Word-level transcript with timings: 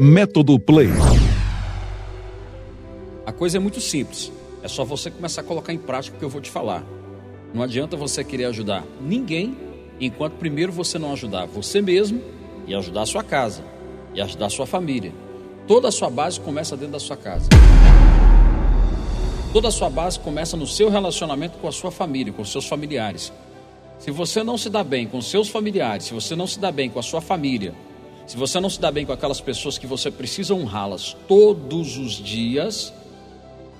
Método 0.00 0.60
Play. 0.60 0.90
A 3.26 3.32
coisa 3.32 3.56
é 3.56 3.60
muito 3.60 3.80
simples. 3.80 4.30
É 4.62 4.68
só 4.68 4.84
você 4.84 5.10
começar 5.10 5.40
a 5.40 5.44
colocar 5.44 5.72
em 5.72 5.78
prática 5.78 6.14
o 6.14 6.18
que 6.20 6.24
eu 6.24 6.28
vou 6.28 6.40
te 6.40 6.48
falar. 6.48 6.84
Não 7.52 7.64
adianta 7.64 7.96
você 7.96 8.22
querer 8.22 8.44
ajudar 8.44 8.84
ninguém 9.00 9.56
enquanto 9.98 10.34
primeiro 10.34 10.70
você 10.70 11.00
não 11.00 11.12
ajudar 11.14 11.46
você 11.46 11.82
mesmo 11.82 12.22
e 12.64 12.76
ajudar 12.76 13.02
a 13.02 13.06
sua 13.06 13.24
casa 13.24 13.64
e 14.14 14.20
ajudar 14.20 14.46
a 14.46 14.50
sua 14.50 14.66
família. 14.66 15.12
Toda 15.66 15.88
a 15.88 15.90
sua 15.90 16.08
base 16.08 16.38
começa 16.38 16.76
dentro 16.76 16.92
da 16.92 17.00
sua 17.00 17.16
casa. 17.16 17.48
Toda 19.52 19.66
a 19.66 19.72
sua 19.72 19.90
base 19.90 20.20
começa 20.20 20.56
no 20.56 20.66
seu 20.68 20.90
relacionamento 20.90 21.58
com 21.58 21.66
a 21.66 21.72
sua 21.72 21.90
família, 21.90 22.32
com 22.32 22.44
seus 22.44 22.68
familiares. 22.68 23.32
Se 23.98 24.12
você 24.12 24.44
não 24.44 24.56
se 24.56 24.70
dá 24.70 24.84
bem 24.84 25.08
com 25.08 25.20
seus 25.20 25.48
familiares, 25.48 26.04
se 26.04 26.14
você 26.14 26.36
não 26.36 26.46
se 26.46 26.60
dá 26.60 26.70
bem 26.70 26.88
com 26.88 27.00
a 27.00 27.02
sua 27.02 27.20
família, 27.20 27.74
se 28.28 28.36
você 28.36 28.60
não 28.60 28.68
se 28.68 28.78
dá 28.78 28.92
bem 28.92 29.06
com 29.06 29.12
aquelas 29.12 29.40
pessoas 29.40 29.78
que 29.78 29.86
você 29.86 30.10
precisa 30.10 30.54
honrá-las 30.54 31.16
todos 31.26 31.96
os 31.96 32.12
dias, 32.12 32.92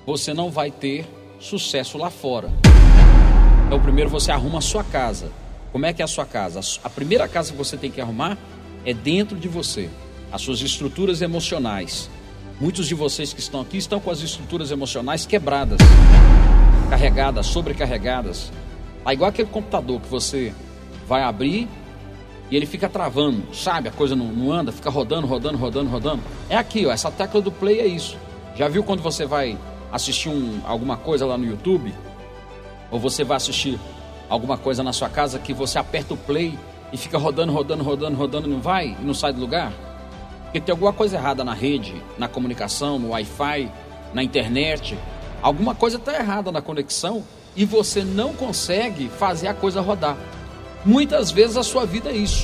você 0.07 0.33
não 0.33 0.49
vai 0.49 0.71
ter 0.71 1.07
sucesso 1.39 1.99
lá 1.99 2.09
fora. 2.09 2.49
Então, 3.67 3.79
primeiro 3.79 4.09
você 4.09 4.31
arruma 4.31 4.57
a 4.57 4.61
sua 4.61 4.83
casa. 4.83 5.31
Como 5.71 5.85
é 5.85 5.93
que 5.93 6.01
é 6.01 6.05
a 6.05 6.07
sua 6.07 6.25
casa? 6.25 6.59
A 6.83 6.89
primeira 6.89 7.27
casa 7.27 7.51
que 7.51 7.57
você 7.59 7.77
tem 7.77 7.91
que 7.91 8.01
arrumar 8.01 8.39
é 8.83 8.91
dentro 8.91 9.37
de 9.37 9.47
você, 9.47 9.87
as 10.31 10.41
suas 10.41 10.61
estruturas 10.61 11.21
emocionais. 11.21 12.09
Muitos 12.59 12.87
de 12.87 12.95
vocês 12.95 13.31
que 13.31 13.39
estão 13.39 13.61
aqui 13.61 13.77
estão 13.77 13.99
com 13.99 14.09
as 14.09 14.19
estruturas 14.19 14.71
emocionais 14.71 15.27
quebradas, 15.27 15.77
carregadas, 16.89 17.45
sobrecarregadas. 17.45 18.51
É 19.05 19.13
igual 19.13 19.29
aquele 19.29 19.49
computador 19.49 20.01
que 20.01 20.07
você 20.07 20.51
vai 21.07 21.21
abrir 21.21 21.67
e 22.51 22.55
ele 22.55 22.65
fica 22.65 22.89
travando, 22.89 23.43
sabe? 23.53 23.89
A 23.89 23.91
coisa 23.91 24.15
não, 24.15 24.27
não 24.27 24.51
anda, 24.51 24.71
fica 24.71 24.89
rodando, 24.89 25.27
rodando, 25.27 25.57
rodando, 25.57 25.89
rodando. 25.89 26.23
É 26.49 26.57
aqui, 26.57 26.85
ó, 26.85 26.91
essa 26.91 27.11
tecla 27.11 27.41
do 27.41 27.51
play 27.51 27.79
é 27.79 27.87
isso. 27.87 28.17
Já 28.55 28.67
viu 28.67 28.83
quando 28.83 29.01
você 29.01 29.25
vai 29.25 29.57
assistir 29.91 30.29
um, 30.29 30.59
alguma 30.65 30.97
coisa 30.97 31.25
lá 31.25 31.37
no 31.37 31.45
YouTube? 31.45 31.93
Ou 32.91 32.99
você 32.99 33.23
vai 33.23 33.37
assistir 33.37 33.79
alguma 34.27 34.57
coisa 34.57 34.83
na 34.83 34.91
sua 34.91 35.09
casa 35.09 35.37
que 35.39 35.53
você 35.53 35.77
aperta 35.77 36.13
o 36.13 36.17
play 36.17 36.57
e 36.91 36.97
fica 36.97 37.17
rodando, 37.17 37.53
rodando, 37.53 37.83
rodando, 37.83 38.17
rodando, 38.17 38.47
não 38.47 38.59
vai 38.59 38.97
e 38.99 39.03
não 39.03 39.13
sai 39.13 39.31
do 39.31 39.39
lugar? 39.39 39.71
Porque 40.45 40.59
tem 40.59 40.73
alguma 40.73 40.91
coisa 40.91 41.17
errada 41.17 41.43
na 41.43 41.53
rede, 41.53 41.95
na 42.17 42.27
comunicação, 42.27 42.97
no 42.97 43.09
Wi-Fi, 43.09 43.71
na 44.11 44.23
internet. 44.23 44.97
Alguma 45.41 45.75
coisa 45.75 45.97
está 45.97 46.15
errada 46.15 46.51
na 46.51 46.61
conexão 46.61 47.23
e 47.55 47.63
você 47.65 48.03
não 48.03 48.33
consegue 48.33 49.07
fazer 49.09 49.47
a 49.47 49.53
coisa 49.53 49.79
rodar. 49.81 50.17
Muitas 50.85 51.29
vezes 51.29 51.57
a 51.57 51.63
sua 51.63 51.85
vida 51.85 52.09
é 52.09 52.15
isso. 52.15 52.41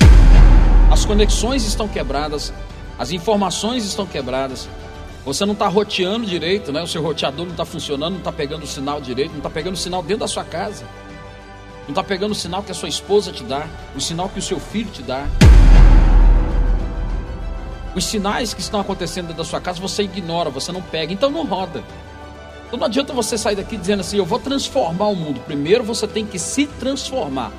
As 0.90 1.04
conexões 1.04 1.64
estão 1.64 1.88
quebradas, 1.88 2.52
as 2.98 3.10
informações 3.10 3.84
estão 3.84 4.06
quebradas. 4.06 4.68
Você 5.24 5.44
não 5.44 5.54
está 5.54 5.66
roteando 5.66 6.26
direito, 6.26 6.70
né? 6.70 6.82
O 6.82 6.86
seu 6.86 7.02
roteador 7.02 7.46
não 7.46 7.52
está 7.52 7.64
funcionando, 7.64 8.12
não 8.12 8.18
está 8.18 8.30
pegando 8.30 8.62
o 8.62 8.66
sinal 8.66 9.00
direito, 9.00 9.30
não 9.30 9.38
está 9.38 9.50
pegando 9.50 9.74
o 9.74 9.78
sinal 9.78 10.02
dentro 10.02 10.18
da 10.18 10.28
sua 10.28 10.44
casa. 10.44 10.84
Não 11.82 11.90
está 11.90 12.04
pegando 12.04 12.32
o 12.32 12.34
sinal 12.34 12.62
que 12.62 12.70
a 12.70 12.74
sua 12.74 12.88
esposa 12.88 13.32
te 13.32 13.42
dá, 13.42 13.66
o 13.94 14.00
sinal 14.00 14.28
que 14.28 14.38
o 14.38 14.42
seu 14.42 14.60
filho 14.60 14.90
te 14.90 15.02
dá. 15.02 15.26
Os 17.94 18.04
sinais 18.04 18.52
que 18.52 18.60
estão 18.60 18.78
acontecendo 18.78 19.28
dentro 19.28 19.42
da 19.42 19.48
sua 19.48 19.60
casa 19.60 19.80
você 19.80 20.02
ignora, 20.02 20.50
você 20.50 20.70
não 20.70 20.82
pega, 20.82 21.12
então 21.12 21.30
não 21.30 21.46
roda. 21.46 21.82
Então 22.66 22.78
não 22.78 22.86
adianta 22.86 23.12
você 23.12 23.38
sair 23.38 23.56
daqui 23.56 23.76
dizendo 23.76 24.00
assim: 24.00 24.18
eu 24.18 24.26
vou 24.26 24.38
transformar 24.38 25.06
o 25.08 25.16
mundo. 25.16 25.40
Primeiro 25.40 25.82
você 25.82 26.06
tem 26.06 26.26
que 26.26 26.38
se 26.38 26.66
transformar. 26.66 27.50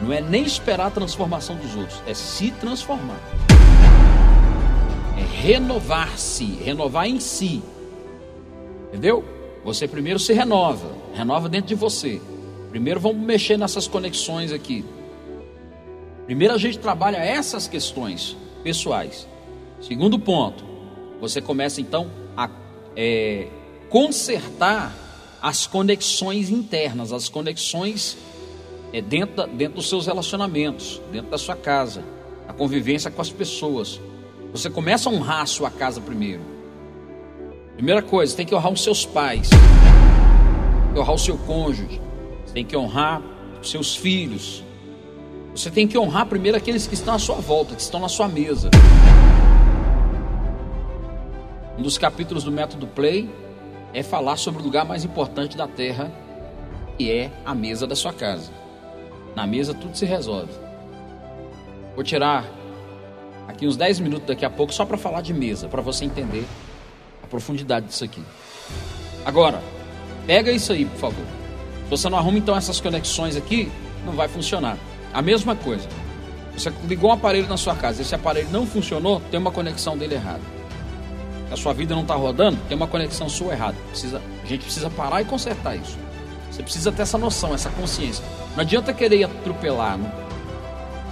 Não 0.00 0.12
é 0.12 0.20
nem 0.20 0.44
esperar 0.44 0.88
a 0.88 0.90
transformação 0.90 1.56
dos 1.56 1.74
outros, 1.74 2.02
é 2.06 2.12
se 2.12 2.50
transformar. 2.50 3.20
É 5.16 5.42
renovar-se, 5.42 6.44
renovar 6.44 7.06
em 7.06 7.18
si. 7.18 7.62
Entendeu? 8.88 9.24
Você 9.64 9.88
primeiro 9.88 10.18
se 10.18 10.32
renova, 10.32 10.94
renova 11.14 11.48
dentro 11.48 11.68
de 11.68 11.74
você. 11.74 12.20
Primeiro 12.70 13.00
vamos 13.00 13.24
mexer 13.24 13.56
nessas 13.56 13.88
conexões 13.88 14.52
aqui. 14.52 14.84
Primeiro 16.26 16.54
a 16.54 16.58
gente 16.58 16.78
trabalha 16.78 17.16
essas 17.16 17.66
questões 17.66 18.36
pessoais. 18.62 19.26
Segundo 19.80 20.18
ponto, 20.18 20.64
você 21.20 21.40
começa 21.40 21.80
então 21.80 22.10
a 22.36 22.50
é, 22.94 23.48
consertar 23.88 24.94
as 25.40 25.66
conexões 25.66 26.50
internas, 26.50 27.12
as 27.12 27.28
conexões 27.28 28.16
é 28.92 29.00
dentro, 29.00 29.36
da, 29.36 29.46
dentro 29.46 29.76
dos 29.76 29.88
seus 29.88 30.06
relacionamentos, 30.06 31.00
dentro 31.12 31.30
da 31.30 31.38
sua 31.38 31.56
casa, 31.56 32.02
a 32.48 32.52
convivência 32.52 33.10
com 33.10 33.20
as 33.20 33.30
pessoas. 33.30 34.00
Você 34.52 34.70
começa 34.70 35.08
a 35.08 35.12
honrar 35.12 35.42
a 35.42 35.46
sua 35.46 35.70
casa 35.70 36.00
primeiro. 36.00 36.40
Primeira 37.74 38.00
coisa, 38.00 38.34
tem 38.34 38.46
que 38.46 38.54
honrar 38.54 38.72
os 38.72 38.82
seus 38.82 39.04
pais, 39.04 39.50
tem 39.50 40.94
que 40.94 40.98
honrar 40.98 41.14
o 41.14 41.18
seu 41.18 41.36
cônjuge, 41.36 42.00
você 42.44 42.54
tem 42.54 42.64
que 42.64 42.76
honrar 42.76 43.22
os 43.60 43.70
seus 43.70 43.94
filhos. 43.94 44.64
Você 45.54 45.70
tem 45.70 45.88
que 45.88 45.96
honrar 45.96 46.26
primeiro 46.26 46.56
aqueles 46.56 46.86
que 46.86 46.94
estão 46.94 47.14
à 47.14 47.18
sua 47.18 47.36
volta, 47.36 47.74
que 47.74 47.80
estão 47.80 47.98
na 47.98 48.08
sua 48.08 48.28
mesa. 48.28 48.70
Um 51.78 51.82
dos 51.82 51.96
capítulos 51.96 52.44
do 52.44 52.52
método 52.52 52.86
Play 52.86 53.28
é 53.92 54.02
falar 54.02 54.36
sobre 54.36 54.60
o 54.60 54.64
lugar 54.64 54.84
mais 54.84 55.04
importante 55.04 55.56
da 55.56 55.66
terra, 55.66 56.12
que 56.98 57.10
é 57.10 57.30
a 57.44 57.54
mesa 57.54 57.86
da 57.86 57.96
sua 57.96 58.12
casa. 58.12 58.50
Na 59.36 59.46
mesa 59.46 59.74
tudo 59.74 59.94
se 59.94 60.06
resolve. 60.06 60.50
Vou 61.94 62.02
tirar 62.02 62.42
aqui 63.46 63.66
uns 63.66 63.76
10 63.76 64.00
minutos 64.00 64.26
daqui 64.26 64.46
a 64.46 64.50
pouco 64.50 64.72
só 64.72 64.86
para 64.86 64.96
falar 64.96 65.20
de 65.20 65.34
mesa, 65.34 65.68
para 65.68 65.82
você 65.82 66.06
entender 66.06 66.46
a 67.22 67.26
profundidade 67.26 67.86
disso 67.86 68.02
aqui. 68.02 68.24
Agora, 69.26 69.60
pega 70.26 70.50
isso 70.50 70.72
aí, 70.72 70.86
por 70.86 70.98
favor. 70.98 71.24
Se 71.84 71.90
você 71.90 72.08
não 72.08 72.16
arruma 72.16 72.38
então 72.38 72.56
essas 72.56 72.80
conexões 72.80 73.36
aqui, 73.36 73.70
não 74.06 74.14
vai 74.14 74.26
funcionar. 74.26 74.78
A 75.12 75.20
mesma 75.20 75.54
coisa. 75.54 75.86
Você 76.56 76.72
ligou 76.88 77.10
um 77.10 77.12
aparelho 77.12 77.46
na 77.46 77.58
sua 77.58 77.74
casa, 77.74 78.00
esse 78.00 78.14
aparelho 78.14 78.48
não 78.50 78.66
funcionou, 78.66 79.20
tem 79.30 79.38
uma 79.38 79.50
conexão 79.52 79.98
dele 79.98 80.14
errada. 80.14 80.40
A 81.52 81.56
sua 81.56 81.74
vida 81.74 81.94
não 81.94 82.02
está 82.02 82.14
rodando, 82.14 82.58
tem 82.68 82.76
uma 82.76 82.86
conexão 82.86 83.28
sua 83.28 83.52
errada. 83.52 83.76
Precisa, 83.90 84.22
a 84.42 84.46
gente 84.46 84.64
precisa 84.64 84.88
parar 84.88 85.20
e 85.20 85.26
consertar 85.26 85.76
isso. 85.76 85.98
Você 86.50 86.62
precisa 86.62 86.90
ter 86.90 87.02
essa 87.02 87.18
noção, 87.18 87.52
essa 87.52 87.68
consciência. 87.68 88.24
Não 88.56 88.62
adianta 88.62 88.92
querer 88.92 89.24
atropelar. 89.24 89.98
Não, 89.98 90.08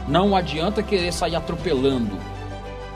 não 0.08 0.36
adianta 0.36 0.82
querer 0.82 1.12
sair 1.12 1.36
atropelando. 1.36 2.18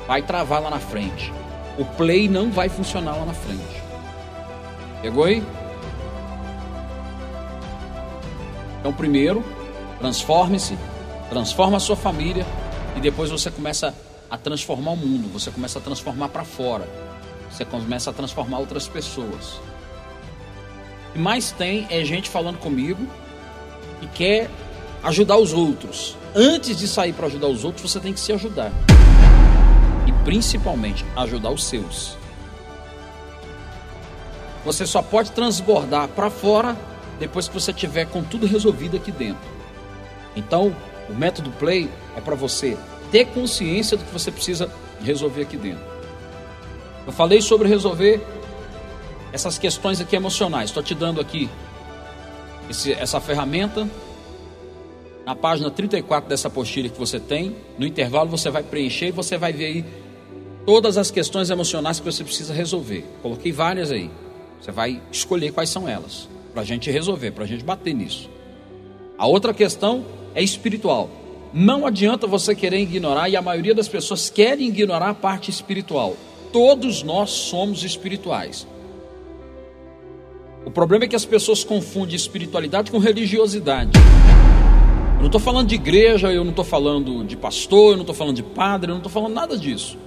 Vai 0.06 0.22
travar 0.22 0.60
lá 0.60 0.70
na 0.70 0.80
frente. 0.80 1.32
O 1.78 1.84
play 1.84 2.28
não 2.28 2.50
vai 2.50 2.68
funcionar 2.68 3.14
lá 3.14 3.26
na 3.26 3.34
frente. 3.34 3.82
Pegou 5.02 5.24
aí? 5.24 5.44
Então, 8.80 8.92
primeiro, 8.92 9.44
transforme-se, 10.00 10.76
transforma 11.28 11.76
a 11.76 11.80
sua 11.80 11.94
família 11.94 12.46
e 12.96 13.00
depois 13.00 13.30
você 13.30 13.50
começa 13.50 13.94
a 14.30 14.36
transformar 14.36 14.92
o 14.92 14.96
mundo, 14.96 15.32
você 15.32 15.50
começa 15.50 15.78
a 15.78 15.82
transformar 15.82 16.30
para 16.30 16.44
fora, 16.44 16.88
você 17.50 17.64
começa 17.64 18.10
a 18.10 18.12
transformar 18.12 18.58
outras 18.58 18.88
pessoas 18.88 19.60
que 21.18 21.22
mais 21.22 21.50
tem 21.50 21.84
é 21.90 22.04
gente 22.04 22.30
falando 22.30 22.58
comigo 22.58 23.04
e 24.02 24.06
quer 24.06 24.50
ajudar 25.02 25.36
os 25.36 25.52
outros. 25.52 26.16
Antes 26.34 26.76
de 26.76 26.86
sair 26.86 27.12
para 27.12 27.26
ajudar 27.26 27.48
os 27.48 27.64
outros, 27.64 27.90
você 27.90 28.00
tem 28.00 28.12
que 28.12 28.20
se 28.20 28.32
ajudar. 28.32 28.72
E 30.06 30.12
principalmente 30.24 31.04
ajudar 31.16 31.50
os 31.50 31.64
seus. 31.64 32.16
Você 34.64 34.86
só 34.86 35.00
pode 35.00 35.32
transbordar 35.32 36.08
para 36.08 36.30
fora 36.30 36.76
depois 37.18 37.48
que 37.48 37.54
você 37.54 37.72
tiver 37.72 38.06
com 38.06 38.22
tudo 38.22 38.46
resolvido 38.46 38.96
aqui 38.96 39.10
dentro. 39.10 39.48
Então, 40.36 40.74
o 41.08 41.14
método 41.14 41.50
Play 41.52 41.90
é 42.16 42.20
para 42.20 42.34
você 42.34 42.76
ter 43.10 43.26
consciência 43.26 43.96
do 43.96 44.04
que 44.04 44.12
você 44.12 44.30
precisa 44.30 44.70
resolver 45.02 45.42
aqui 45.42 45.56
dentro. 45.56 45.82
Eu 47.06 47.12
falei 47.12 47.40
sobre 47.40 47.68
resolver 47.68 48.24
essas 49.32 49.58
questões 49.58 50.00
aqui 50.00 50.14
emocionais. 50.14 50.70
Estou 50.70 50.82
te 50.82 50.94
dando 50.94 51.20
aqui 51.20 51.48
esse, 52.68 52.92
essa 52.92 53.20
ferramenta. 53.20 53.88
Na 55.24 55.34
página 55.34 55.70
34 55.70 56.28
dessa 56.28 56.48
apostila 56.48 56.88
que 56.88 56.98
você 56.98 57.20
tem, 57.20 57.54
no 57.78 57.86
intervalo 57.86 58.30
você 58.30 58.50
vai 58.50 58.62
preencher 58.62 59.08
e 59.08 59.12
você 59.12 59.36
vai 59.36 59.52
ver 59.52 59.66
aí 59.66 59.84
todas 60.64 60.96
as 60.96 61.10
questões 61.10 61.50
emocionais 61.50 61.98
que 61.98 62.04
você 62.04 62.24
precisa 62.24 62.54
resolver. 62.54 63.04
Coloquei 63.22 63.52
várias 63.52 63.90
aí. 63.90 64.10
Você 64.60 64.72
vai 64.72 65.00
escolher 65.12 65.52
quais 65.52 65.70
são 65.70 65.88
elas, 65.88 66.28
para 66.52 66.62
a 66.62 66.64
gente 66.64 66.90
resolver, 66.90 67.30
para 67.30 67.44
a 67.44 67.46
gente 67.46 67.62
bater 67.64 67.94
nisso. 67.94 68.28
A 69.16 69.26
outra 69.26 69.52
questão 69.52 70.04
é 70.34 70.42
espiritual. 70.42 71.10
Não 71.52 71.86
adianta 71.86 72.26
você 72.26 72.54
querer 72.54 72.80
ignorar, 72.80 73.28
e 73.28 73.36
a 73.36 73.42
maioria 73.42 73.74
das 73.74 73.88
pessoas 73.88 74.28
querem 74.28 74.68
ignorar 74.68 75.10
a 75.10 75.14
parte 75.14 75.50
espiritual. 75.50 76.16
Todos 76.52 77.02
nós 77.02 77.30
somos 77.30 77.82
espirituais. 77.82 78.66
Problema 80.78 81.06
é 81.06 81.08
que 81.08 81.16
as 81.16 81.24
pessoas 81.24 81.64
confundem 81.64 82.14
espiritualidade 82.14 82.92
com 82.92 82.98
religiosidade. 82.98 83.90
Eu 85.16 85.18
não 85.18 85.26
estou 85.26 85.40
falando 85.40 85.66
de 85.66 85.74
igreja, 85.74 86.32
eu 86.32 86.44
não 86.44 86.50
estou 86.50 86.64
falando 86.64 87.24
de 87.24 87.36
pastor, 87.36 87.90
eu 87.90 87.96
não 87.96 88.02
estou 88.02 88.14
falando 88.14 88.36
de 88.36 88.44
padre, 88.44 88.88
eu 88.88 88.94
não 88.94 88.98
estou 88.98 89.10
falando 89.10 89.34
nada 89.34 89.58
disso. 89.58 89.98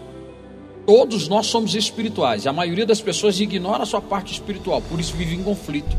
Todos 0.86 1.28
nós 1.28 1.48
somos 1.48 1.76
espirituais. 1.76 2.48
A 2.48 2.54
maioria 2.54 2.86
das 2.86 3.02
pessoas 3.02 3.38
ignora 3.38 3.84
a 3.84 3.86
sua 3.86 4.00
parte 4.00 4.32
espiritual, 4.32 4.82
por 4.82 4.98
isso 4.98 5.14
vive 5.14 5.36
em 5.36 5.44
conflito. 5.44 5.94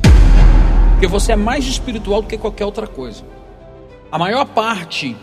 Porque 0.92 1.06
você 1.06 1.32
é 1.32 1.36
mais 1.36 1.66
espiritual 1.66 2.22
do 2.22 2.28
que 2.28 2.38
qualquer 2.38 2.64
outra 2.64 2.86
coisa. 2.86 3.22
A 4.10 4.19
maior 4.19 4.46
parte 4.46 5.14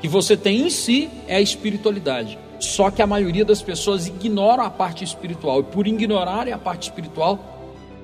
que 0.00 0.08
você 0.08 0.36
tem 0.36 0.62
em 0.62 0.70
si 0.70 1.08
é 1.28 1.36
a 1.36 1.40
espiritualidade. 1.40 2.36
Só 2.58 2.90
que 2.90 3.00
a 3.00 3.06
maioria 3.06 3.44
das 3.44 3.62
pessoas 3.62 4.08
ignoram 4.08 4.64
a 4.64 4.70
parte 4.70 5.04
espiritual. 5.04 5.60
E 5.60 5.62
por 5.62 5.86
ignorarem 5.86 6.52
a 6.52 6.58
parte 6.58 6.88
espiritual, 6.88 7.57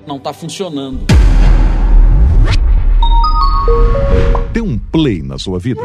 não 0.07 0.17
está 0.17 0.33
funcionando. 0.33 1.05
Dê 4.53 4.61
um 4.61 4.77
play 4.77 5.21
na 5.21 5.37
sua 5.37 5.59
vida 5.59 5.81